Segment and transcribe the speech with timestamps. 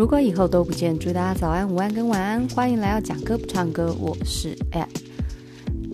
[0.00, 2.48] 如果以后都不见，祝大家早安、午安跟晚安。
[2.54, 4.88] 欢迎来到讲歌不唱歌，我是 App。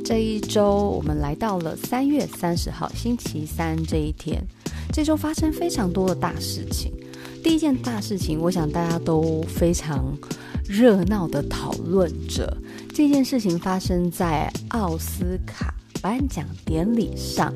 [0.04, 4.40] 这一周我们来到了三月三十号星期三这一天。
[4.92, 6.92] 这周发生非常多的大事情。
[7.42, 10.16] 第一件大事情，我想大家都非常
[10.64, 12.56] 热闹的讨论着。
[12.94, 17.52] 这件事情发生在奥斯卡颁奖典礼上。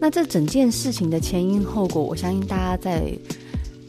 [0.00, 3.12] 那这整件事情的前因后果，我相信大家在。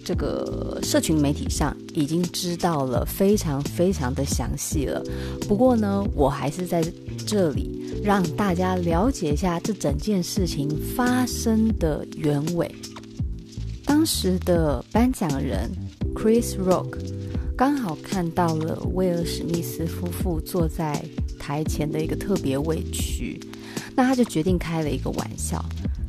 [0.08, 5.04] 这个社群媒体上已经知道了非常非常的详细了。
[5.50, 6.82] 不过呢，我还是在
[7.26, 12.74] 这里让大家了解一下这整件事情发生的原委。
[13.86, 15.70] 当时的颁奖人
[16.16, 16.98] Chris Rock
[17.58, 21.04] 刚好看到了威尔史密斯夫妇坐在
[21.38, 23.38] 台前的一个特别位区，
[23.94, 25.62] 那他就决定开了一个玩笑。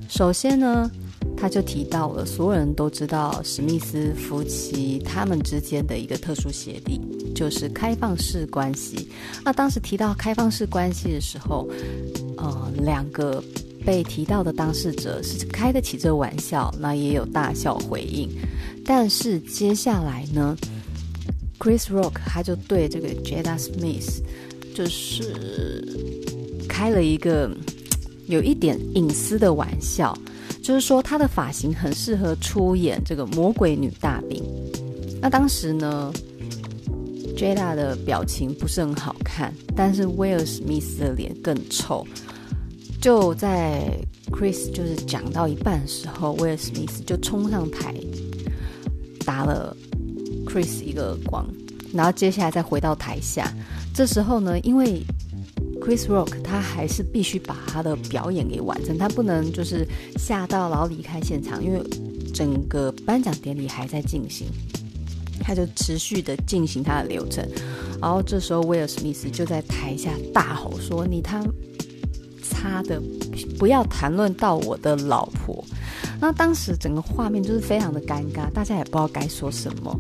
[0.09, 0.89] 首先呢。
[1.41, 7.01] 他就提到了，所有人都知道史密斯夫妻他们之间的一个特殊协定，
[7.33, 9.09] 就是开放式关系。
[9.45, 11.69] 那当时提到开放式关系的时候，
[12.37, 13.43] 呃，两个
[13.87, 18.29] 被提到的当事者是开得起这玩笑，那也有大笑回应。
[18.85, 20.57] 但是接下来呢
[21.61, 24.21] ，Chris Rock 他就对这个 Jada Smith
[24.75, 25.87] 就是
[26.69, 27.49] 开了一个
[28.27, 30.19] 有一点隐私的玩笑。
[30.63, 34.43] 就是说，她的发型很适合出演这个魔鬼女大兵。
[35.21, 36.13] 那当时呢
[37.37, 42.07] ，Jada 的表情不是很好看，但是威尔史密斯的脸更臭。
[43.01, 43.85] 就在
[44.31, 47.95] Chris 就是讲到一半的时候，威尔史密斯就冲上台
[49.25, 49.77] 打了
[50.45, 51.47] Chris 一个耳光，
[51.93, 53.53] 然后接下来再回到台下。
[53.95, 55.03] 这时候呢，因为
[55.81, 61.83] Chris Rock 他还是必须把他的表演给完成，他不能就是吓到然后离开现场，因为
[62.35, 64.47] 整个颁奖典礼还在进行，
[65.41, 67.47] 他就持续的进行他的流程。
[68.01, 71.45] 然后这时候威尔史密斯就在台下大吼说：“你他
[72.43, 73.03] 擦的
[73.59, 75.65] 不要谈论到我的老婆！”
[76.21, 79.99] 那当时整个画面就是非常的尴尬，大家也不知道该说什么。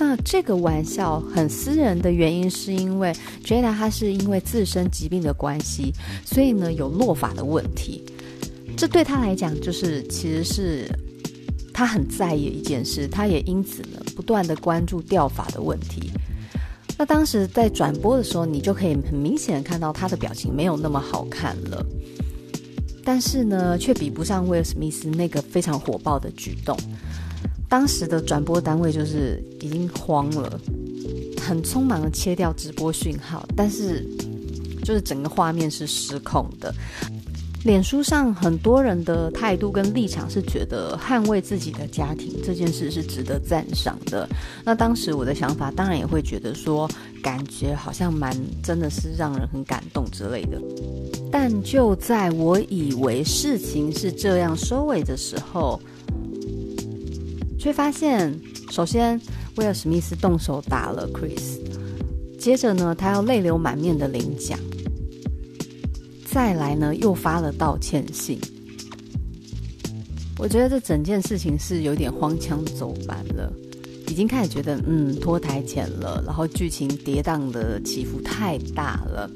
[0.00, 3.12] 那这个玩笑很私人的原因，是因为
[3.44, 5.92] Jada 她是因为自身疾病的关系，
[6.24, 8.02] 所以呢有落法的问题。
[8.78, 10.88] 这对她来讲，就是其实是
[11.70, 16.10] 她很在意一件事，她也因此呢不断的关注掉法的问题。
[16.96, 21.84] 那当时在转播的时候，你就可以很明显看到她的表情没有那么好看了，
[23.04, 26.74] 但是呢却比不上威尔史密斯那个非常火爆的举动。
[27.70, 30.60] 当时的转播单位就是已经慌了，
[31.40, 34.04] 很匆忙的切掉直播讯号，但是
[34.82, 36.74] 就是整个画面是失控的。
[37.62, 44.28] 脸书上很多人的态度跟立场是觉得捍卫自己的家庭这件事是值得赞赏的。
[44.64, 46.90] 那当时我的想法当然也会觉得说，
[47.22, 50.60] 感觉好像蛮真的是让人很感动之类的。
[51.30, 55.80] 但就在我以为事情是这样收尾的时候。
[57.60, 58.34] 却发现，
[58.70, 59.20] 首先
[59.56, 61.60] 威尔史密斯动手打了 Chris，
[62.38, 64.58] 接着呢，他要泪流满面的领奖，
[66.24, 68.40] 再来呢，又发了道歉信。
[70.38, 73.52] 我觉得这整件事情是有点荒腔走板了，
[74.08, 79.30] 已经开始觉得嗯脱台前了，然后剧情跌宕的起伏太大了。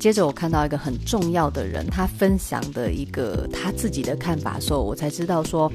[0.00, 5.70] 接着我看到一个很重要的人，他分享的一个他自己的看法的时候，我才知道说。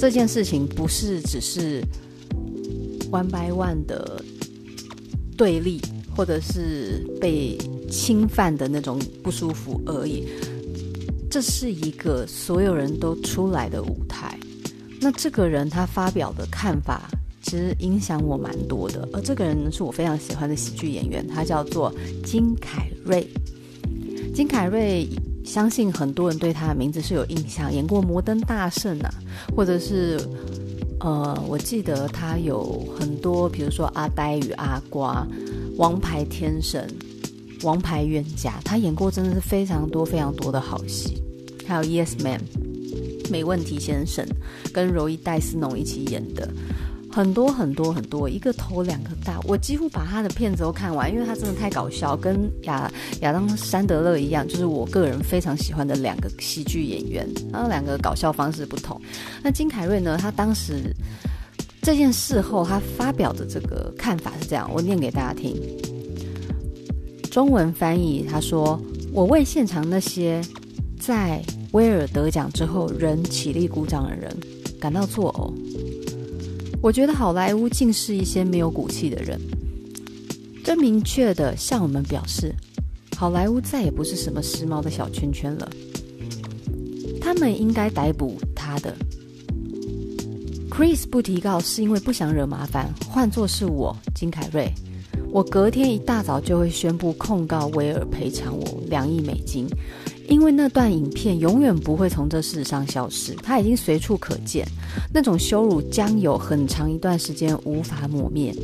[0.00, 1.82] 这件事情不是只是
[3.10, 4.24] one by one 的
[5.36, 5.78] 对立，
[6.16, 7.58] 或者是被
[7.90, 10.26] 侵犯的那种不舒服而已。
[11.30, 14.38] 这是一个所有人都出来的舞台。
[15.02, 17.10] 那这个人他发表的看法，
[17.42, 19.06] 其实影响我蛮多的。
[19.12, 21.94] 而这个人，是我非常喜欢的喜剧演员，他叫做
[22.24, 23.28] 金凯瑞。
[24.34, 25.06] 金凯瑞。
[25.44, 29.10] 相信很多人对他的名字是有印象，演过《摩登大圣》啊，
[29.56, 30.20] 或者是
[31.00, 35.26] 呃，我记得他有很多，比如说《阿呆与阿瓜》
[35.76, 36.88] 《王牌天神》
[37.66, 41.22] 《王牌冤家》，他演过真的是非常多非常多的好戏，
[41.66, 42.38] 还有《Yes Man》
[43.30, 44.26] 没问题先生
[44.72, 46.48] 跟柔伊戴斯农一起演的。
[47.12, 52.90] 很多很多很多，一个头两个大，我几乎把他的片子都看完，因为他真的太搞笑，跟亚
[53.20, 57.28] 亚当·山德勒一样，就是我个人非常喜欢的两个喜剧演员。
[57.52, 59.00] 然后两个搞笑方式不同。
[59.42, 60.16] 那金凯瑞呢？
[60.16, 60.94] 他当时
[61.82, 65.56] 这件事后，他发表的这个看法是这样，我念给大家听。
[67.30, 68.80] 中文翻译，他说
[69.12, 70.40] ：“我为现场那些
[70.98, 71.42] 在
[71.72, 74.36] 威尔得奖之后仍起立鼓掌的人
[74.80, 75.52] 感到作呕。”
[76.82, 79.38] 我觉得好莱坞尽是一些没有骨气的人，
[80.64, 82.54] 这明确的向我们表示，
[83.16, 85.70] 好莱坞再也不是什么时髦的小圈圈了。
[87.20, 88.96] 他们应该逮捕他的。
[90.70, 94.72] Chris 不提告是因为不想惹麻烦，换作是我金凯瑞，
[95.30, 99.66] 我隔天一大早就会宣布控告威尔赔偿我两亿美金。
[100.30, 104.64] 因为那段影片永远不会从这世上消失，它已经随处可见。
[105.12, 108.54] 那种羞辱将有很长一段时间无法抹灭。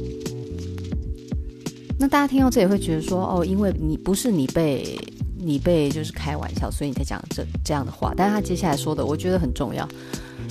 [1.98, 4.96] 那大家听到这也会觉得说，哦，因为你不是你被
[5.36, 8.14] 你被就是开玩笑，所以你才讲这这样的话。
[8.16, 9.86] 但是他接下来说的，我觉得很重要。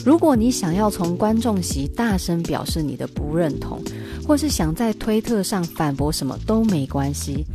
[0.03, 3.81] 如果你想要从观众席大声表示你的不认同，
[4.27, 7.45] 或是想在推特上反驳什么都没关系。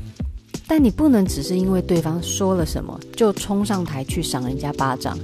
[0.71, 5.19] 但你不能只是因为对方说了什么就冲上台去赏人家巴掌，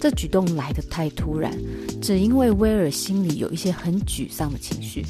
[0.00, 1.56] 这举动来得太突然。
[2.02, 5.06] 只因为威尔心里有一些很沮丧的情绪，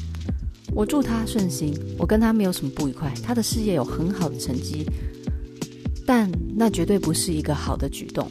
[0.75, 4.85] 我祝他顺心，我跟他没有什么不愉快，他的事业有很好的成绩，
[6.05, 8.29] 但那绝对不是一个好的举动。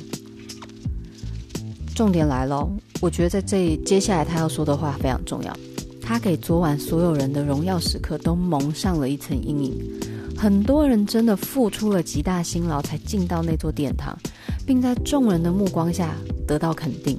[1.93, 2.70] 重点来了，
[3.00, 5.52] 我觉得在这接下来他要说的话非常重要，
[6.00, 10.00] 他给昨晚所有人的荣耀时刻都蒙上了一层阴影。
[10.38, 14.17] 很多人真的付出了极大辛劳才进到那座殿堂，
[14.64, 16.14] 并在众人的目光下
[16.46, 17.19] 得到肯定，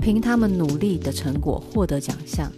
[0.00, 2.50] 凭他们努力的成果获得奖项。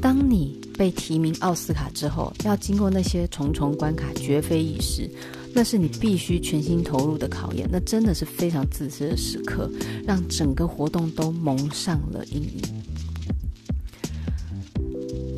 [0.00, 5.10] 当你被提名奥斯卡之后，要经过那些重重关卡，绝非易事。
[5.52, 9.70] 那是你必须全心投入的考验，那真的是非常自私的时刻，
[10.06, 12.62] 让整个活动都蒙上了阴影。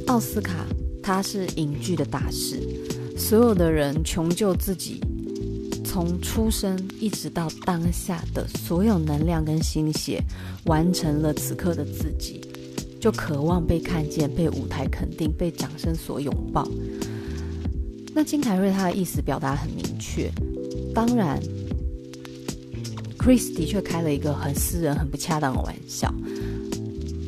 [0.07, 0.65] 奥斯卡，
[1.03, 2.61] 它是影剧的大事。
[3.17, 5.01] 所有的人穷究自己
[5.85, 10.23] 从出生一直到当下的所有能量跟心血，
[10.67, 12.41] 完成了此刻的自己，
[13.01, 16.69] 就渴望被看见、被舞台肯定、被掌声所拥抱。
[18.15, 20.31] 那金凯瑞他的意思表达很明确，
[20.95, 21.41] 当然
[23.19, 26.13] ，Chris 的确开了一个很私人、很不恰当的玩笑，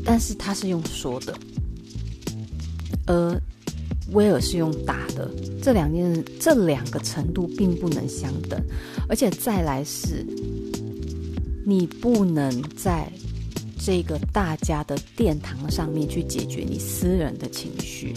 [0.05, 1.35] 但是他是用说的，
[3.07, 3.41] 而。
[4.13, 5.31] 威尔是用打的，
[5.63, 8.59] 这两件这两个程度并不能相等，
[9.09, 10.25] 而且再来是，
[11.67, 13.11] 你不能在
[13.79, 18.15] 这个大家的殿堂上面去解决你私人的情绪。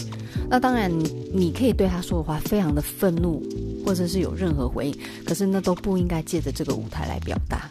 [0.48, 0.90] 那当然，
[1.32, 3.42] 你可以对他说的话非常的愤怒，
[3.84, 7.70] 或者是有任何回应，可是那都不应该借着这个舞台来表达，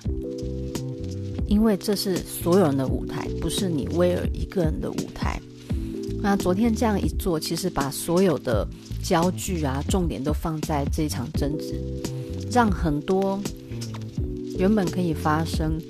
[1.48, 5.40] 因为这是所有人的舞台，不是你威尔一个人的舞台。
[6.24, 8.68] 那昨天这样一做，其实把所有的
[9.04, 11.82] 焦距啊、重点都放在这场争执，
[12.52, 13.40] 让很多
[14.60, 15.82] 原本可以发生、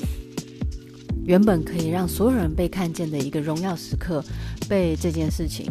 [1.25, 4.24] 原本可以让所有人被看见的一个荣耀时刻，
[4.69, 5.69] 被这件事情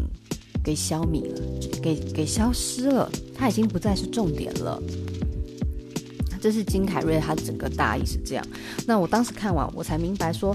[0.62, 1.41] 给消弭了，
[1.83, 4.79] 给给消失了，它已经不再是重点了。
[6.39, 8.47] 这是金凯瑞他整个大意是这样。
[8.87, 10.55] 那我当时看完，我才明白说。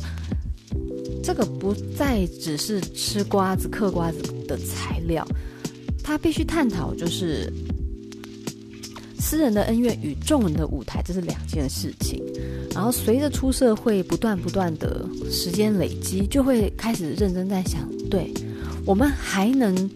[1.26, 5.28] 这个不再只是吃瓜子、嗑瓜子的材料，
[6.04, 7.52] 他必须探讨就是
[9.18, 12.24] 私人的恩怨与众人的舞台，这是两件事情。
[12.76, 18.32] 然后随着出社会不断不断的时间累积，就会开始认真在想，对，
[18.86, 19.90] 我们还能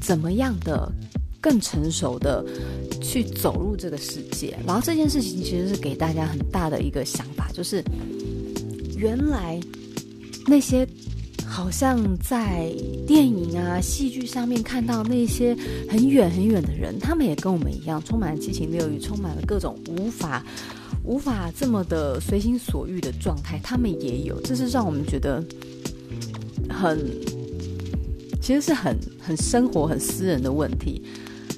[0.00, 0.90] 怎么样的
[1.42, 2.42] 更成熟的
[3.02, 4.56] 去走入这个世界？
[4.66, 7.84] 然后这件事情其实是给大家很大的一个想法，就是
[8.96, 9.60] 原来。
[10.46, 10.86] 那些
[11.44, 12.72] 好像在
[13.06, 15.56] 电影啊、戏剧上面看到那些
[15.88, 20.44] 很远很远的人，他们也跟我们一样，充满了七情六欲，充满了各种无法
[21.04, 25.42] 无法这么的随心所欲的状态，他们也有，这是让我们觉得
[26.68, 26.98] 很，
[28.42, 31.02] 其实是很很生活、很私人的问题。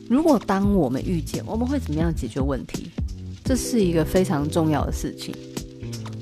[0.08, 2.90] 如果当我们遇见，我们会怎么样解决问题？
[3.44, 5.34] 这是一个非常重要的事情。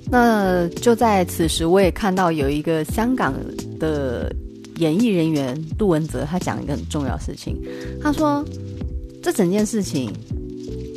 [0.09, 3.35] 那就在此时，我也看到有一个香港
[3.79, 4.35] 的
[4.77, 7.61] 演艺人员杜文泽，他讲一个很重要事情。
[8.01, 8.45] 他说，
[9.23, 10.13] 这整件事情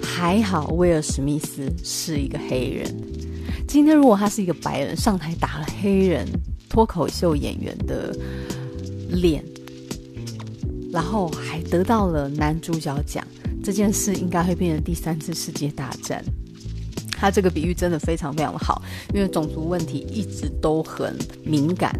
[0.04, 2.86] 还好，威尔史密斯是一个黑人。
[3.68, 6.28] 今天如果他是一个白人上台打了黑人
[6.70, 8.16] 脱口秀演员的
[9.10, 9.44] 脸，
[10.92, 13.26] 然后还得到了男主角奖，
[13.64, 16.24] 这件事应该会变成第三次世界大战。
[17.20, 18.82] 他这个比喻真的非常非常的好，
[19.14, 21.94] 因为种族问题一直都很敏感。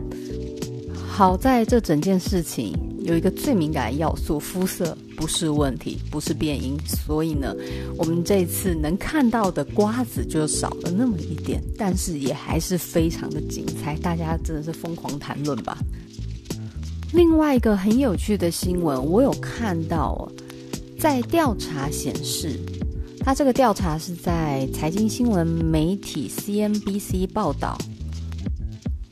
[1.06, 2.74] 好在这整件事情
[3.04, 7.54] 有一个最敏感的要素，肤色不是问题，不是变音，所以呢，
[7.98, 15.78] 我们这次能看到的瓜子就少了那么一点，但是也还是非常的精彩，大家真的是疯狂谈论吧。
[17.12, 20.32] 另外一个很有趣的新闻，我有看到，
[20.98, 22.58] 在调查显示，
[23.22, 27.78] 他这个调查是在财经新闻媒体 CNBC 报道，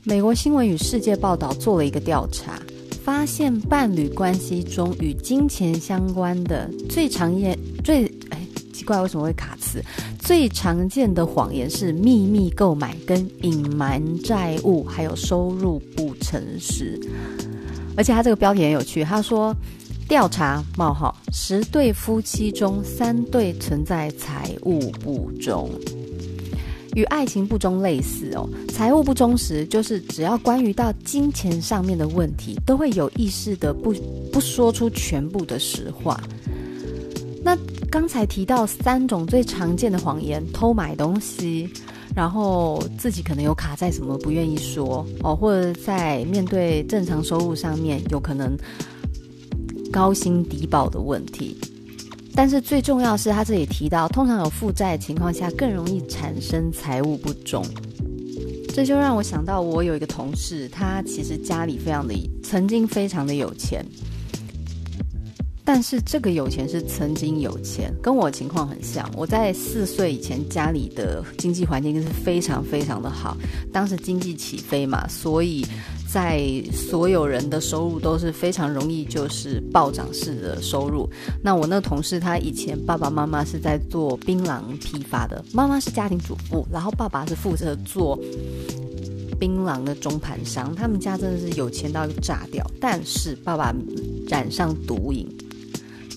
[0.02, 2.58] 美国新闻与世界报道做了一个调查，
[3.04, 8.40] 发现伴侣关系中与金钱相关的最常见、最哎
[8.72, 9.80] 奇怪为什么会卡词？
[10.18, 16.98] 最常见的谎言是秘密购买、跟隐瞒债务，还有收入不诚实。
[17.96, 19.54] 而且他这个标题很有趣，他说
[20.08, 25.70] 调查冒号十对夫妻中三对存在财务不忠，
[26.94, 28.48] 与爱情不忠类似哦。
[28.70, 33.92] 财务不忠实就是只要关于到金钱上面的问题，都会有意识的不
[34.32, 36.18] 不说出全部的实话。
[37.44, 37.54] 那
[37.90, 41.68] 刚才提到三种最常见的谎言：偷买东西。
[42.16, 48.56] 然后自己可能有卡在什么不愿意说哦，或者在面对正常收入上面有可能
[49.92, 51.56] 高薪低报的问题。
[52.34, 57.64] 但是最重要是他这里提到，通常有负债的情况下更容易产生财务不忠。
[58.72, 62.14] 这就让我想到，我有一个同事，他其实家里非常的
[62.44, 63.84] 曾经非常的有钱。
[65.64, 69.06] 但是这个有钱是曾经有钱，跟我情况很像。
[69.16, 73.36] 我在四岁以前，家里的经济环境是非常非常的好，
[73.72, 75.66] 当时经济起飞嘛，所以
[76.10, 81.08] 在所有人的收入都是非常容易就是暴涨式的收入。
[81.42, 88.18] 那我那同事他以前爸爸妈妈是在做槟榔批发的，妈妈是家庭主妇，然后爸爸是负责做
[89.38, 92.64] 槟榔的中盘商，他们家真的是有钱到炸掉。
[92.80, 93.74] 但是爸爸
[94.28, 95.28] 染上毒瘾。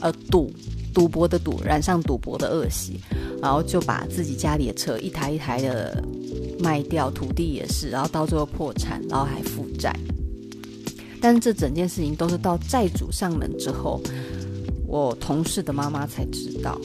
[0.03, 0.51] 呃，赌
[0.95, 2.99] 赌博的赌，染上赌博的恶习，
[3.39, 6.03] 然后就把自己家里的车一台一台的
[6.59, 9.93] 卖掉，土地也是，然后到最后破产，然后还负债。
[11.19, 14.01] 但是这整件事情都是到债主上门之后，
[14.87, 16.79] 我同事的妈妈才知道。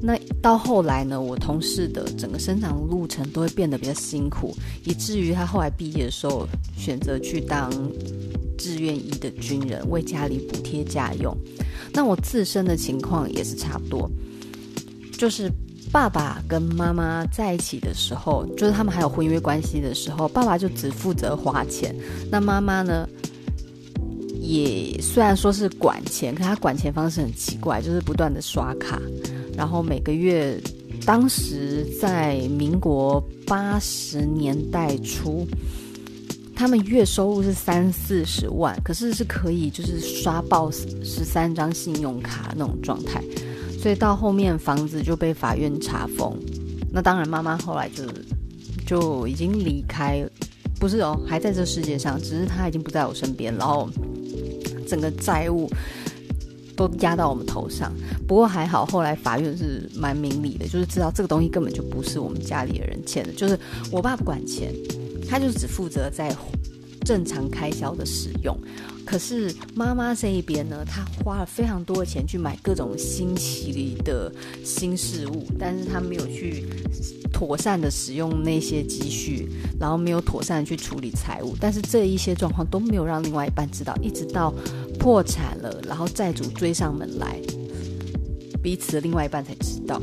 [0.00, 6.46] 那到后来呢，我同事的整个生长路程都会变得比较辛苦，以至于他后来毕业的时候
[6.76, 7.68] 选择去当
[8.56, 11.36] 志愿役的军人，为家里补贴家用。
[11.92, 14.08] 那我自身的情况也是差不多，
[15.18, 15.50] 就是
[15.90, 21.94] 爸爸跟妈妈在一起的时候，就是他们还有婚约关系的时候，爸爸就只负责花钱，
[22.30, 23.08] 那妈妈呢，
[24.40, 29.00] 也虽然说是管钱，可他管钱方式很奇怪，就是不断的刷卡，
[29.56, 30.60] 然后每个月，
[31.04, 35.46] 当时在民国八十年代初。
[36.60, 43.22] 他们月收入是三四十万，可是是可以就是刷爆十三张信用卡那种状态，
[43.80, 46.36] 所以到后面房子就被法院查封。
[46.92, 48.04] 那当然，妈妈后来就
[48.84, 50.26] 就已经离开，
[50.80, 53.88] 不是哦，还在这世界上，只是她已经不在我身边，然后
[54.86, 55.70] 整个债务
[56.76, 57.92] 都压到我们头上。
[58.26, 63.58] 不过还好，后来法院是蛮明理的，就是知道这个东西根本就不是我们家里的人欠的，就是
[63.92, 64.74] 我爸不管钱。
[65.30, 66.34] 他就只负责在
[67.08, 68.54] 正常开销的使用，
[69.06, 74.30] 可是妈妈这一边呢，她花了非常多的钱去买各种新奇的
[74.62, 76.66] 新事物，但是她没有去
[77.32, 79.48] 妥善的使用那些积蓄，
[79.80, 84.52] 然后没有妥善的去处理财务，但是这一些状况都没有让另外一半知道，一直到
[84.98, 87.40] 破产了，然后债主追上门来，
[88.62, 89.98] 彼此的另外一半才知道。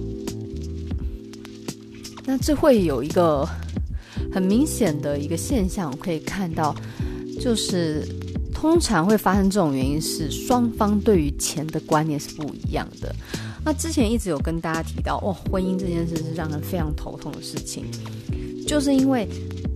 [2.25, 3.47] 那这会有一个。
[4.31, 6.75] 很明显的一个现象，可以看到，
[7.39, 8.07] 就是
[8.53, 13.13] 通常会发生这种原因是双方对于钱的观念是不一样的。
[13.63, 17.85] 那之前一直有跟大家提到，哦，婚姻这件事是让人非常头痛的事情，
[18.67, 19.27] 就是因为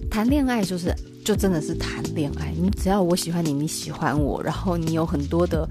[0.10, 5.68] 谈恋爱就是就真的是谈恋爱，你只要我喜欢你，你喜欢我，然后你有很多的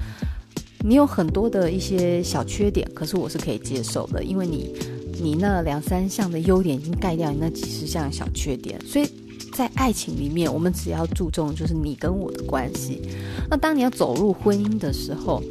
[0.84, 4.74] 你有很多的一些小缺点，可是我是可以接受的，因为你。
[5.20, 9.10] 你那两三项的优点已经盖掉你那几十项小缺点，所以
[9.58, 13.02] 在爱情里面，我们只要注重就是你跟我的关系。
[13.50, 15.42] 那当你要走入婚姻的时候，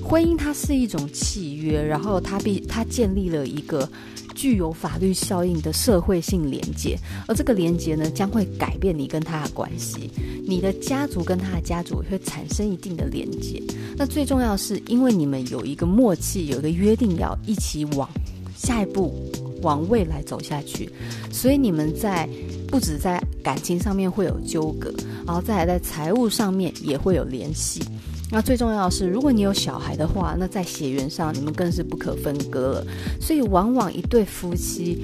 [0.00, 3.90] 婚姻它是一种契约，然后它必它建立了一个
[4.32, 6.96] 具有法律效应的社会性连接，
[7.26, 10.08] 而这个连接呢，将会改变你跟他的关系，
[10.46, 13.60] 你的家族跟他的家族会产生一定的连接。
[13.96, 18.08] 那最重要是，因为你们有一个默契，有一个约定，要一起往。
[18.56, 19.14] 下一步
[19.62, 20.90] 往未来走下去，
[21.32, 22.28] 所以你们在
[22.66, 24.92] 不止在感情上面会有纠葛，
[25.26, 27.82] 然后再来在财务上面也会有联系。
[28.30, 32.86] 那最重要的是，如果你有小孩的话，那在血缘上你们更是不可分割了。
[33.20, 35.02] 所以往往一对夫妻，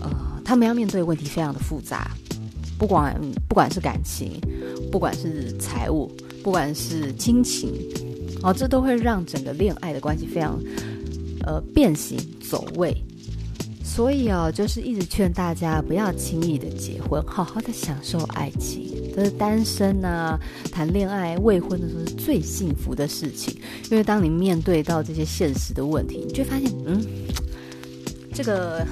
[0.00, 0.08] 呃，
[0.44, 2.12] 他们要面对的问题非常的复杂，
[2.78, 4.40] 不管不管是感情，
[4.92, 6.08] 不管是财务，
[6.44, 7.72] 不管是亲情，
[8.40, 10.56] 哦，这都会让整个恋爱的关系非常
[11.44, 12.16] 呃变形
[12.48, 12.96] 走位。
[13.94, 18.90] 所以哦，就是一直劝大家不要轻易的结婚，好好的享受爱情。
[19.14, 20.36] 就是单身啊，
[20.72, 23.54] 谈恋爱、未婚的时候是最幸福的事情。
[23.92, 27.00] 因为当你面对到这些现实的问题，你就会发现，嗯，
[28.34, 28.84] 这个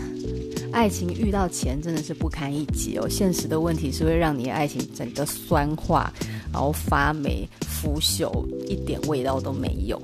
[0.70, 3.08] 爱情遇到钱真的是不堪一击哦。
[3.08, 6.12] 现实的问题是会让你的爱情整个酸化，
[6.52, 10.00] 然后发霉、腐朽，一点味道都没有。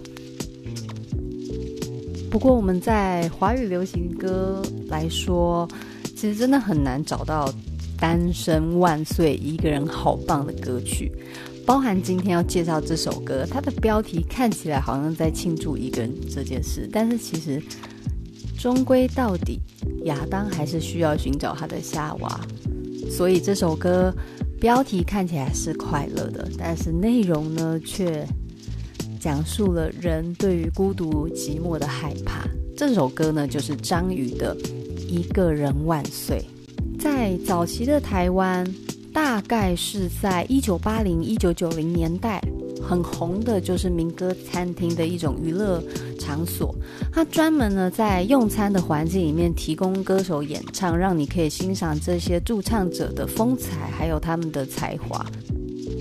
[2.31, 5.67] 不过我们在华语流行歌来说，
[6.15, 7.51] 其实真的很难找到
[7.99, 11.11] “单身万岁”一个人好棒的歌曲。
[11.65, 17.63] 包含今天要介绍这首歌，它的标题看起来好像在庆祝一个人这件事，但是其实
[18.59, 19.59] 终归到底，
[20.05, 22.41] 亚当还是需要寻找他的夏娃。
[23.11, 24.15] 所以这首歌
[24.61, 28.27] 标题看起来是快乐的，但是内容呢却。
[29.19, 32.47] 讲述了人对于孤独寂寞的害怕。
[32.77, 34.57] 这首歌呢，就是张宇的
[35.09, 36.45] 《一个人万岁》。
[37.03, 38.67] 在早期的台湾，
[39.13, 42.41] 大概是在一九八零、一九九零年代，
[42.83, 45.83] 很红的就是民歌餐厅的一种娱乐
[46.19, 46.75] 场所。
[47.13, 55.25] 它专门呢在用餐的环境里面提供歌手演唱，让你可以欣赏这些驻唱者的风采，还有他们的才华。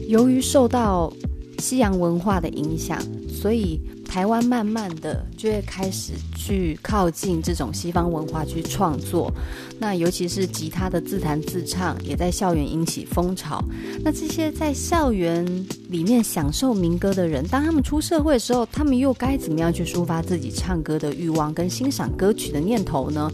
[0.08, 1.12] 由于受到
[1.60, 9.32] 西洋文化的影响，所以台湾慢慢的就会开始去靠近这种西方文化去创作。
[9.80, 13.64] 那尤其是吉他的自弹自唱，也在校园引起风潮。
[14.04, 15.46] 那这些在校园
[15.90, 23.32] 里面享受民歌的人，当他们出社会的时候，他们又该怎么样去抒发自己唱歌的欲望跟欣赏歌曲的念头呢？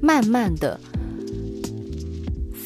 [0.00, 0.78] 慢慢的。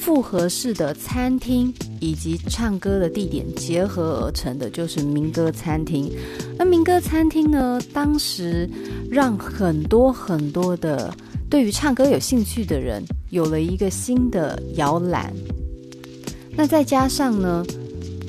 [0.07, 6.09] 复合式的餐厅以及唱歌的地点结合而成的，就是民歌餐厅。
[6.57, 8.71] 那民歌餐厅呢，当时
[9.11, 11.13] 让很多很多的
[11.51, 15.35] 对于唱歌有兴趣的人有了一个新的摇篮。
[16.53, 17.67] 那再加上呢，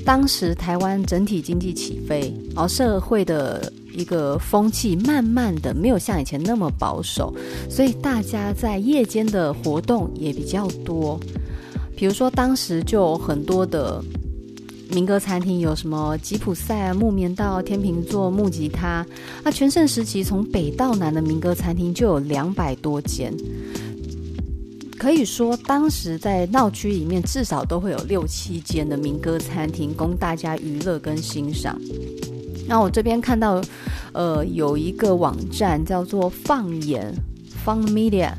[0.03, 7.31] 当时台湾整体经济起飞，而社会的一个风气慢慢的没有像以前那么保守，
[7.69, 11.19] 所以大家在夜间的活动也比较多。
[11.97, 14.01] 比如说，当时就有很多的
[14.91, 19.03] 民歌餐厅，有什么吉普赛、木棉道、天秤座、木吉他。
[19.43, 23.33] 那全盛时期，从北到南的民歌餐厅就有两百多间，
[24.95, 31.75] 可以说当时在闹区里面至少都会有六七间的民歌餐厅供大家娱乐跟欣赏。
[32.67, 33.59] 那我这边看到，
[34.13, 37.11] 呃，有一个网站叫做放眼
[37.65, 38.33] （Found Media。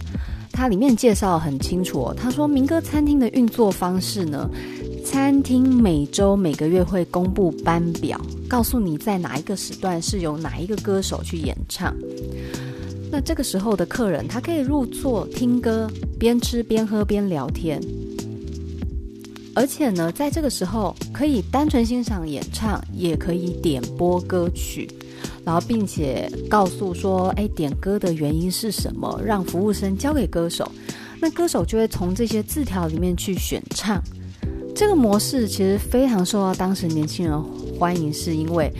[0.58, 4.50] 它里面介绍很清楚哦，他说明歌餐厅的运作方式呢，
[5.04, 11.94] 餐厅每周每个月会公布班表，告诉你在哪一个时段是由哪一个歌手去演唱。
[13.08, 17.80] 那这个时候的客人，他可以入座听歌，边吃边喝边聊天。
[19.58, 24.88] 而且呢，在这个时候可以单纯欣赏演唱，也可以点播歌曲。
[25.44, 29.20] 然后，并且告诉说，哎，点歌的原因是什么？
[29.24, 30.70] 让服务生交给歌手，
[31.20, 34.00] 那歌手就会从这些字条里面去选唱。
[34.76, 37.42] 这个模式其实非常受到当时年轻人
[37.76, 38.72] 欢迎，是因为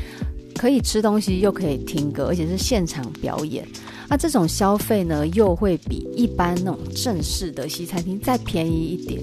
[0.54, 3.66] 可以吃东西又可以听歌，而且是现场表演。
[4.08, 9.20] 那这种消费呢，又会比一般那种正式的西餐厅再便宜一点，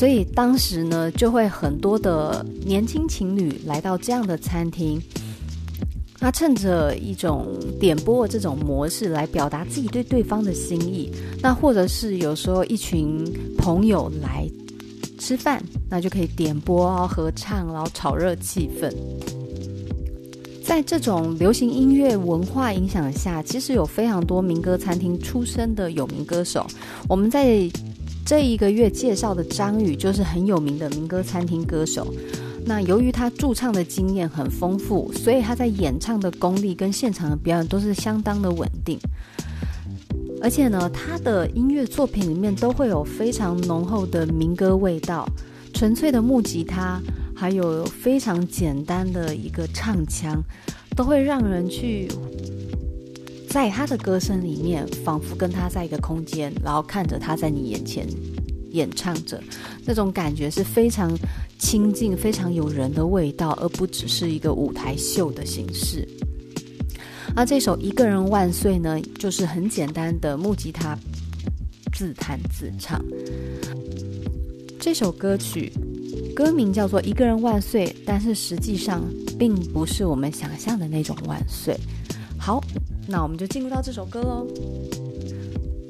[0.00, 4.98] 所以当时呢，就会很多的年轻情侣来到这样的餐厅。
[6.18, 7.46] 他趁着一种
[7.78, 14.48] 点播这种模式来表达自己对对方的心意，那或者是有时候一群朋友来
[15.18, 18.90] 吃饭，那就可以点播啊合唱，然后炒热气氛。
[20.64, 26.66] 在这种流行音乐文化影响下，其实有非常多民歌餐厅出身的有名歌手。
[27.06, 27.68] 我们在
[28.24, 32.06] 这一个月介绍的张宇就是很有名的民歌餐厅歌手。
[32.64, 38.98] 那由于他驻唱的经验很丰富，所以他在演唱的功力跟现场的表演都是相当的稳定。
[40.42, 45.26] 而且呢，他的音乐作品里面都会有非常浓厚的民歌味道，
[45.74, 47.00] 纯粹的木吉他，
[47.34, 50.42] 还有非常简单的一个唱腔，
[50.96, 52.08] 都会让人去
[53.50, 58.06] 在他的歌声里面，仿佛跟他在一个空间，然后看着他在你眼前
[58.70, 59.42] 演唱着，
[59.84, 61.14] 那种感觉是非常。
[61.62, 66.08] 亲近非常有人的味道，而不只是一个舞台秀的形式。
[67.36, 70.98] 而这首《一个人万岁》呢，就是很简单的木吉他
[71.92, 72.98] 自弹自唱。
[74.80, 75.70] 这首歌曲
[76.34, 79.04] 歌名叫做《一个人万岁》，但是实际上
[79.38, 81.78] 并不是我们想象的那种万岁。
[82.38, 82.58] 好，
[83.10, 84.46] 那我们就进入到这首歌喽。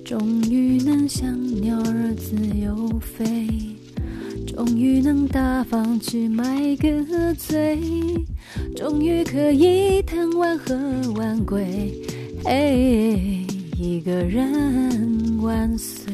[0.03, 3.47] 终于能像鸟儿自由飞，
[4.47, 7.79] 终于能大方去买个醉，
[8.75, 10.75] 终于可以贪玩喝
[11.13, 12.03] 晚归。
[12.43, 13.45] 嘿，
[13.79, 16.11] 一个人万岁。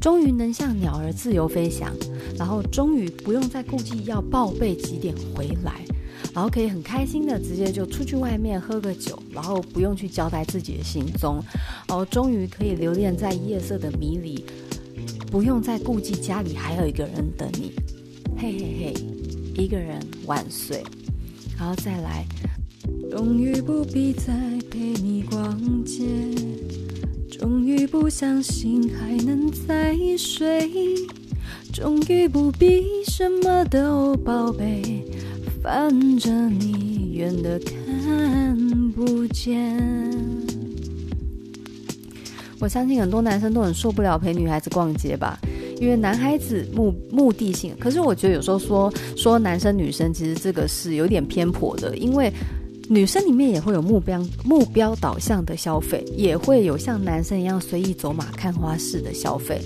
[0.00, 1.92] 终于能像鸟儿自由飞翔，
[2.36, 5.80] 然后终于不用再顾忌要报备几点回来，
[6.36, 11.42] 然后可以很开心的直接就出去外面喝个酒，然后不用去交代自己的行踪，
[11.88, 14.44] 哦终于可以留恋在夜色的迷离，
[15.30, 17.72] 不用再顾忌家里还有一个人等你，
[18.36, 18.94] 嘿嘿嘿，
[19.62, 20.84] 一个人万岁，
[21.58, 22.26] 然后再来，
[23.10, 24.34] 终于不必再
[24.70, 26.04] 陪你逛街。
[27.30, 30.70] 终于不相信还能再睡，
[31.72, 35.02] 终于不必什么都宝贝，
[35.66, 38.56] 伴着你远的看
[38.92, 39.76] 不见。
[42.60, 45.36] 我相信很多男生都很受不了陪女孩子逛街吧，
[45.80, 47.74] 因为男孩子目目的性。
[47.80, 52.32] 可是我觉得有时候说说男生女生，其实这个是有点偏颇的，因为。
[52.88, 59.60] 女生里面也会有目标目标导向的消费，也会有像男生一样随意走马看花式的消费。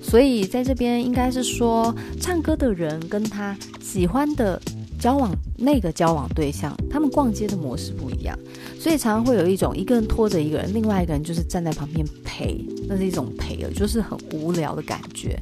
[0.00, 4.62] 所以在这边应该是说，唱歌的人跟他喜欢的
[5.02, 8.38] 交往那个交往对象，他们逛街的模式不一样，
[8.78, 15.36] 所以常常会有一种一个人拖着一个人，另外一个人就是站在旁边陪，那是一种陪了，就是很无聊的感觉。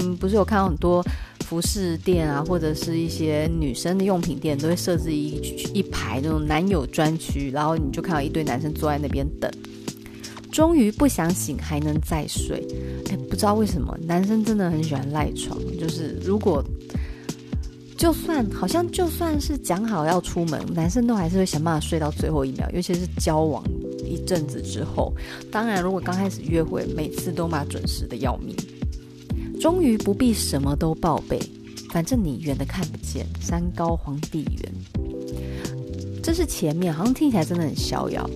[0.00, 1.04] 嗯，不是有看到很多。
[1.46, 5.36] 服饰店啊，或者是一些女生的用品店，都会设置一
[5.72, 9.48] 一排那种男友专区，然后你就看到一堆男生坐在那边等。
[10.50, 12.66] 终于不想醒，还能再睡。
[13.08, 15.56] 哎，不知道为什么，男生真的很喜欢赖床。
[15.78, 16.64] 就是如果
[17.96, 23.64] 就算好像就算是讲好要出门，男生都还是会想办法睡到最后一秒，尤其是交往
[24.04, 25.14] 一阵子之后。
[25.50, 28.54] 当然，如果刚开始约会，每次都嘛准时的要命。
[29.58, 31.40] 终于不必什么都报备，
[31.90, 34.72] 反正你远的看不见，山高皇帝远。
[36.22, 38.28] 这是前面，好像听起来真的很逍遥。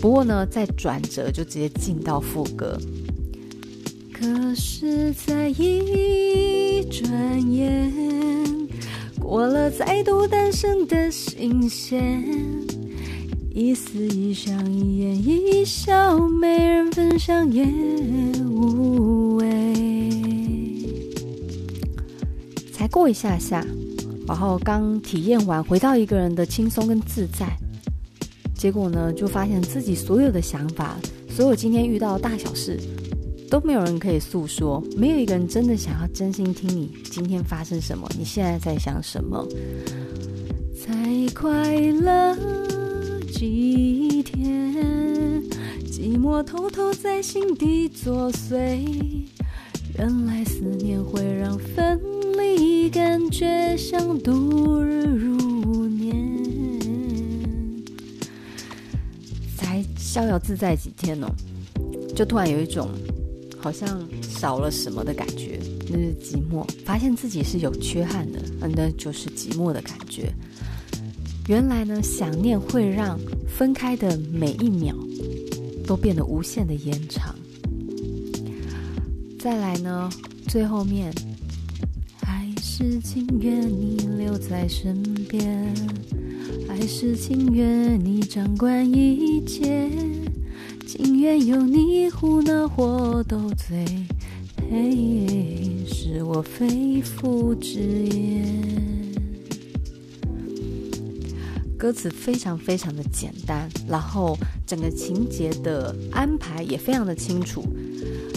[0.00, 2.78] 不过呢，在转折就直接进到副歌。
[4.12, 7.92] 可是，在一转眼，
[9.32, 12.22] 过了再度诞生的新鲜，
[13.50, 17.64] 一思一想，一言一笑，没人分享也
[18.44, 19.46] 无谓。
[22.74, 23.64] 才过一下下，
[24.28, 27.56] 然后刚体验完，回到一个人的轻松跟自在，
[28.54, 30.98] 结果呢，就发现自己所有的想法，
[31.30, 32.78] 所有今天遇到的大小事，
[33.52, 39.46] 都没有人可以诉说，没有一个人真的想要真心听你今天发生什么，你现在在想什么？
[40.74, 40.90] 才
[41.34, 42.34] 快乐
[43.30, 45.44] 几天，
[45.86, 48.80] 寂寞偷偷在心底作祟，
[49.98, 52.00] 原来思念会让分。
[52.38, 56.40] 离感觉像度日如年，
[59.58, 61.26] 才逍遥自在几天哦，
[62.16, 62.88] 就突然有一种
[63.62, 68.40] 好像少了什么的感觉，那是寂寞，发现自己是有缺憾的，
[68.74, 70.32] 那就是寂寞的感觉。
[71.48, 74.94] 原来呢，想念会让分开的每一秒
[75.86, 77.34] 都变得无限的延长。
[79.38, 80.10] 再来呢，
[80.48, 81.12] 最后面。
[82.24, 85.74] 还是情愿你留在身边，
[86.68, 89.90] 还是情愿你掌管一切？
[90.94, 93.82] 情愿有你胡闹或斗嘴，
[94.70, 98.44] 嘿，是我肺腑之言。
[101.78, 107.64] 歌词非常非常的简单，然后整个情节的安排也非常的清楚。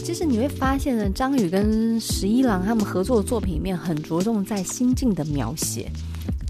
[0.01, 5.91] 其实你会发现呢，张宇跟十一郎他们合作的作品里面很着重在心境的描写，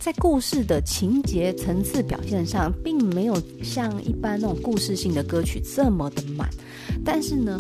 [0.06, 6.48] 在故事的情节层次表现上，并没有像一般那种故事性的歌曲这么的满。
[7.04, 7.58] 但是呢，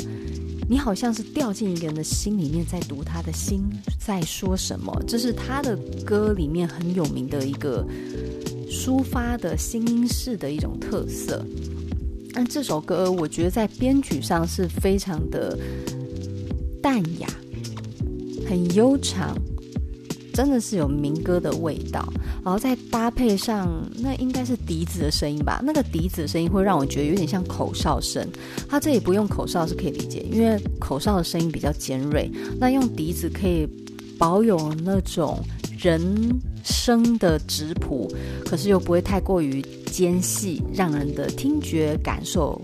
[0.69, 3.63] 你好像是掉进一个人的心里面，在读他的心
[3.99, 4.95] 在说什么。
[5.07, 7.83] 这是他的歌里面很有名的一个
[8.69, 11.43] 抒发的心音式的一种特色。
[12.35, 15.57] 那这首歌，我觉得在编曲上是非常的
[16.79, 17.27] 淡雅，
[18.47, 19.35] 很悠长，
[20.35, 22.07] 真的是有民歌的味道。
[22.43, 23.67] 然后再搭配上，
[23.97, 25.59] 那应该是笛子的声音吧？
[25.65, 28.23] 那个笛子的声音会让我觉得有点像口哨声。
[28.69, 32.29] 它这里不用口哨是可以理解，因为口哨的声音比较尖锐。
[32.59, 33.67] 那用笛子可以
[34.19, 35.39] 保有那种
[35.79, 35.99] 人
[36.63, 38.11] 声的质朴，
[38.45, 42.61] 可是又不会太过于尖细，让人的听觉感受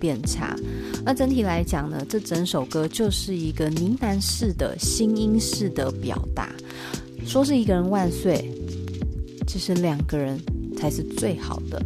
[0.00, 0.56] 变差。
[1.04, 6.50] 那整体来讲呢，这整首歌就是一个呢喃式的新音式的表达。
[7.28, 8.50] 说是一个人万岁，
[9.46, 10.40] 其实两个人
[10.78, 11.78] 才是最好的。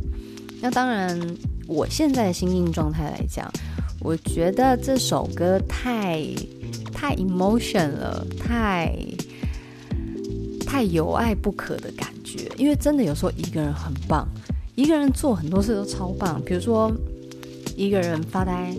[0.61, 1.21] 那当然，
[1.67, 3.51] 我现在的心境状态来讲，
[3.99, 6.25] 我觉得这首歌太
[6.93, 8.97] 太 emotion 了，太
[10.65, 12.49] 太有爱不可的感觉。
[12.57, 14.29] 因为真的有时候一个人很棒，
[14.77, 16.41] 一个人做很多事都超棒。
[16.47, 16.89] 比如说，
[17.77, 18.73] 一个人发呆，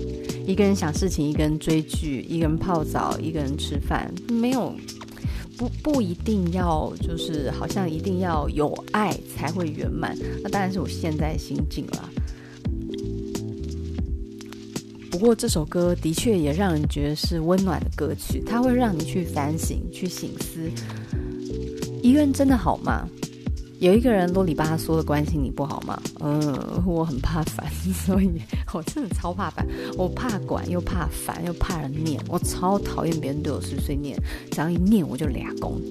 [0.47, 4.73] 一个人想事情，一个人追剧，一个人泡澡，一个人吃饭，没有。
[5.57, 12.09] 不不一定要，就是好像一定要有爱才会圆满，那当然是我现在心境了。
[15.11, 20.69] 不过这首歌的确也让人觉得是温暖的歌曲，它会让你去反省、去醒思，
[22.01, 23.07] 一个人真的好吗？
[23.83, 26.01] 有一个人啰里吧嗦的关心你不好吗？
[26.21, 26.41] 嗯，
[26.85, 28.31] 我很怕烦， 所以
[28.73, 29.67] 我真的超怕烦。
[29.97, 32.17] 我怕管，又怕烦，又怕人念。
[32.29, 34.17] 我超讨厌别人对我碎碎念，
[34.51, 35.81] 只要一念我就俩攻，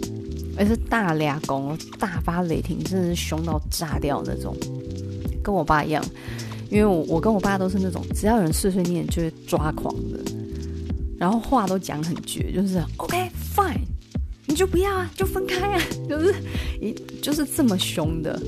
[0.56, 4.56] 而是大俩攻，大发雷霆，真的是凶到炸掉那种。
[5.44, 6.02] 跟我爸一样，
[6.70, 10.18] 因为我我跟我爸都是那种，只要有人碎碎念就会抓狂的，
[11.18, 13.82] 然后话都讲很绝，就是 OK fine。
[14.44, 16.34] 你就不要啊，就分开啊， 就是
[17.20, 18.40] 就是这么凶的，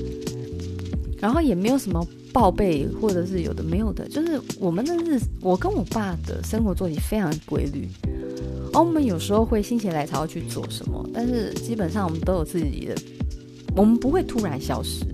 [1.19, 7.87] 然后也没有什么报备，或者是有的没有的，就是我们的日，我跟我爸的生活作息非常规律，
[8.73, 12.95] 而我们有时候会心血来潮去做什么，但是基本上我们都有自己的，
[13.75, 15.05] 我们不会突然消失，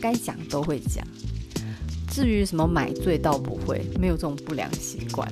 [0.00, 1.04] 该讲都会讲，
[2.08, 5.26] 至于什么买醉倒不会，没有这种不良习惯。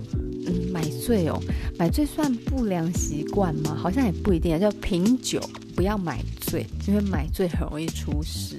[0.73, 1.41] 买醉哦，
[1.79, 3.75] 买醉算不良习惯吗？
[3.75, 4.59] 好像也不一定。
[4.59, 5.41] 叫品酒，
[5.77, 8.57] 不要买醉，因为买醉很容易出事。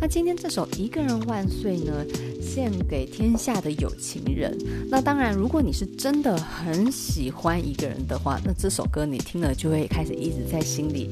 [0.00, 2.04] 那今天这首《一个人万岁》呢，
[2.42, 4.54] 献给天下的有情人。
[4.90, 11.10] 那当然，如果你是真的很喜欢一个人的话，那这首歌你听了就会开始一直在心里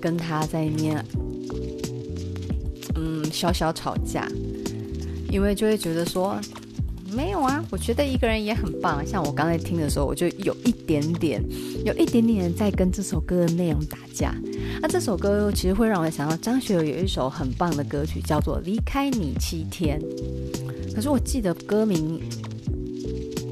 [0.00, 1.02] 跟他在念，
[2.96, 4.26] 嗯，小小吵架，
[5.30, 6.40] 因为就会觉得说。
[7.14, 9.04] 没有啊，我觉得一个人也很棒。
[9.06, 11.42] 像我刚才听的时候，我就有一点点，
[11.84, 14.34] 有一点点在跟这首歌的内容打架。
[14.80, 20.00] 那这首歌其实会让我想到张学友有一首很棒的歌曲，叫做《离开你七天》。
[20.94, 22.20] 可是我记得歌名，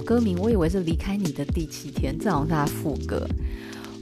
[0.05, 3.27] 歌名我以为是《离开你的第七天》，这好是他副歌。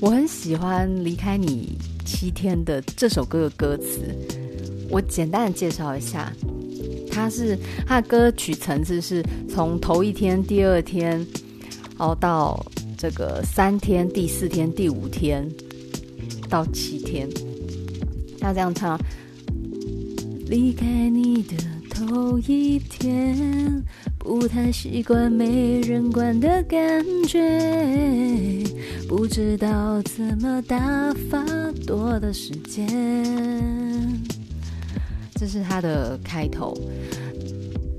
[0.01, 4.15] 我很喜欢《离开你七天》的这首歌的歌词，
[4.91, 6.33] 我简单的介绍一下。
[7.17, 11.13] 它是它的歌曲层次是从头一天、第二天，
[11.99, 12.63] 然后到
[12.99, 15.51] 这个三天、第四天、第五天
[16.51, 17.27] 到七天。
[18.39, 19.01] 他这样唱：
[20.47, 21.57] 离开你的
[21.91, 23.83] 头一天，
[24.19, 28.63] 不太习惯没人管的感觉，
[29.09, 30.79] 不知道怎么打
[31.31, 31.43] 发
[31.87, 32.87] 多的时间。
[35.39, 36.75] 这是他的开头，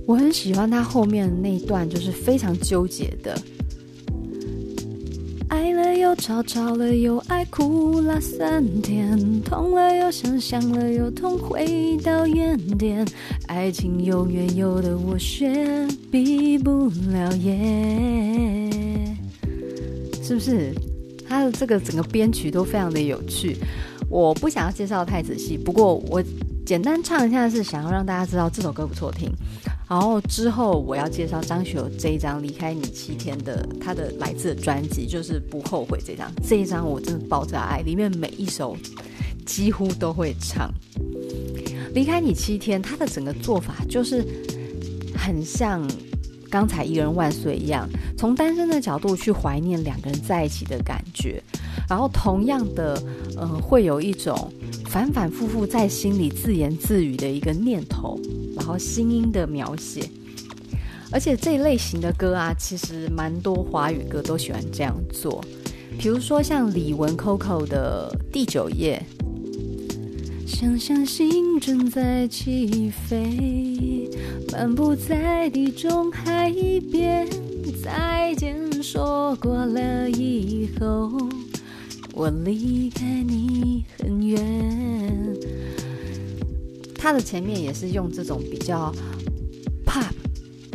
[0.07, 3.39] 我很喜欢他后面那一段，就是非常纠结的，
[5.47, 13.05] 爱了又吵，吵了又爱，哭了三天，痛了又想，想了又痛，回到原点，
[13.45, 18.71] 爱情永远有的我却毕不了业，
[20.23, 20.73] 是不是？
[21.29, 23.55] 他的这个整个编曲都非常的有趣，
[24.09, 26.23] 我不想要介绍太仔细，不过我。
[26.67, 29.31] 简单唱一下是想要让大家知道这首歌不错听，
[29.89, 36.29] 然后之后我要介绍张学友这一张《离开你七天》的他的来自专辑，就是不后悔这张。
[36.45, 38.75] 这一张我真的爆炸爱，里面每一首
[39.45, 40.69] 几乎都会唱。
[41.93, 44.21] 《离开你七天》他的整个做法就是
[45.15, 45.89] 很像
[46.49, 51.41] 刚才《一个人万岁》一样，从单身的角度去怀念两个人在一起的感觉，
[51.87, 53.01] 然后同样的，
[53.39, 54.51] 嗯、会有一种。
[54.87, 58.19] 反反复复在心里自言自语的一个念头，
[58.55, 60.01] 然后心音的描写，
[61.11, 65.43] 而且这一类型的歌啊，其实蛮多华语歌都喜欢这样做。
[65.99, 69.03] 比如说像李玟 Coco 的《第九页》，
[70.47, 74.09] 想象心正在起飞，
[74.51, 76.51] 漫步在地中海
[76.91, 77.27] 边，
[77.83, 81.11] 再见说过了以后。
[82.17, 85.37] 我离开你很远。
[86.95, 88.91] 他的前面也是用这种比较
[89.85, 90.11] pop，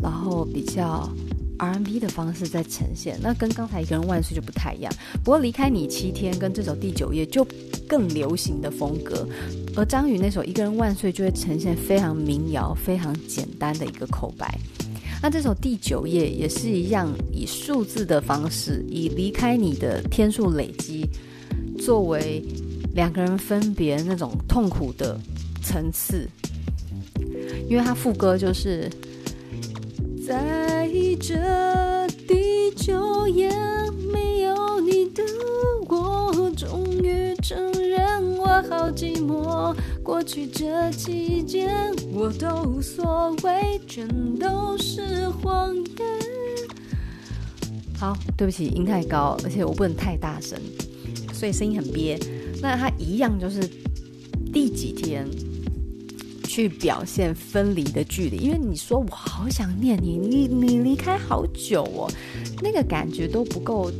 [0.00, 1.10] 然后比较
[1.58, 3.18] R&B 的方式在呈现。
[3.20, 4.92] 那跟刚才一个人万岁就不太一样。
[5.24, 7.44] 不过离开你七天跟这首第九页就
[7.88, 9.26] 更流行的风格。
[9.74, 14.56] 而张宇那首《一个人万岁》就会呈现非常民谣、非常简单的一个口白。
[15.20, 21.08] 那这首《第九页》也是一样，以数字的方式，以离开你的天数累积，
[21.84, 22.44] 作为
[22.94, 25.18] 两个人分别那种痛苦的
[25.62, 26.28] 层次。
[27.68, 28.90] 因为他副歌就是
[30.26, 30.88] 在
[31.20, 33.50] 这地球也
[34.12, 35.22] 没有你的
[35.88, 39.74] 我，终于承认我好寂寞。
[40.02, 45.84] 过去这期间我都无所谓，全都是谎言。
[47.98, 50.60] 好，对不起，音太高，而且我不能太大声，
[51.42, 52.16] 所以声音很憋。
[52.60, 53.68] 那他一样就是
[54.52, 55.26] 第几天？
[56.46, 62.08] 去表现分离的距离，因为你说我好想念你，你你离开好久哦，
[62.62, 63.90] 那个感觉都不够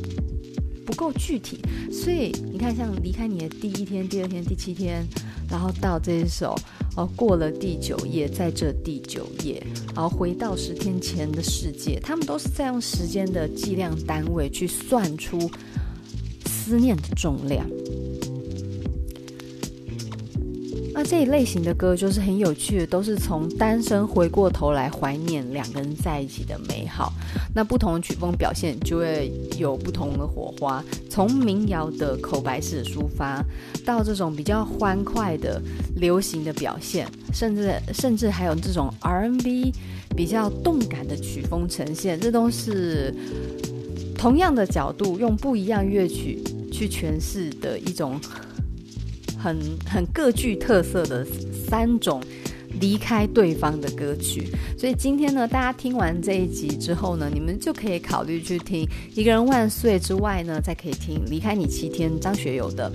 [0.85, 1.59] 不够具体，
[1.91, 5.03] 所以你看，像离开你的第一天、第二天、第七天，
[5.49, 6.55] 然后到这一首
[6.95, 9.61] 哦，过了第九页，在这第九页，
[9.95, 15.49] 然后回到十天前的世界，他们都是在用时间的计量单位去算出
[16.63, 17.65] 思念的重量。
[20.95, 27.11] 那这一类型的歌就是很有趣的，都是从单身回过头来怀念两个人在一起的美好。
[27.55, 33.43] 那不同的曲风表现就会有不同的火花，从民谣的口白式抒发，
[33.83, 35.59] 到这种比较欢快的
[35.95, 39.73] 流行的表现，甚至甚至还有这种 R&B
[40.15, 43.11] 比较动感的曲风呈现，这都是
[44.15, 46.39] 同样的角度用不一样乐曲
[46.73, 48.19] 去诠释的一种。
[49.43, 51.27] 很很各具特色的
[51.67, 52.23] 三种
[52.79, 62.89] 离开对方的歌曲，所以今天呢，大家听完这一集之后呢，你们就可以考虑去听《一个人万岁》之外呢，再可以听《离开你七天》张学友的，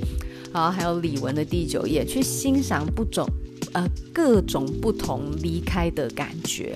[0.51, 3.29] 然后还有李玟的《第九页》，去欣赏不种
[3.75, 6.75] 呃各种不同离开的感觉。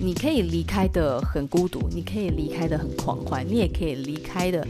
[0.00, 4.64] 你可以离开的很孤独，你可以离开的很狂欢，你也可以离开的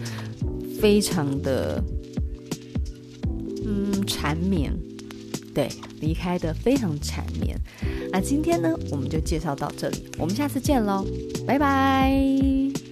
[0.80, 1.82] 非常的。
[3.70, 4.72] 嗯，缠绵，
[5.52, 5.68] 对，
[6.00, 7.54] 离开的非常缠绵。
[8.10, 11.04] 那今天呢，我们就介绍到这里，我们下次见喽，
[11.46, 12.88] 拜拜。